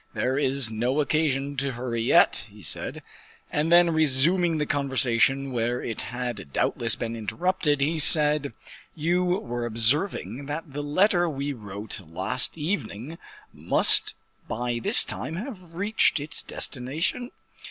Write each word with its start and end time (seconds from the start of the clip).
"There 0.15 0.35
is 0.39 0.71
no 0.71 0.99
occasion 0.99 1.55
to 1.57 1.73
hurry 1.73 2.01
yet," 2.01 2.47
he 2.49 2.63
said; 2.63 3.03
and 3.51 3.71
then 3.71 3.91
resuming 3.93 4.57
the 4.57 4.65
conversation 4.65 5.51
where 5.51 5.83
it 5.83 6.01
had 6.11 6.51
doubtless 6.51 6.95
been 6.95 7.15
interrupted, 7.15 7.81
he 7.81 7.99
said, 7.99 8.53
"You 8.95 9.23
were 9.23 9.63
observing 9.63 10.47
that 10.47 10.73
the 10.73 10.81
letter 10.81 11.29
we 11.29 11.53
wrote 11.53 12.01
last 12.03 12.57
evening 12.57 13.19
must 13.53 14.15
by 14.47 14.79
this 14.81 15.05
time 15.05 15.35
have 15.35 15.75
reached 15.75 16.19
its 16.19 16.41
destination?" 16.41 17.29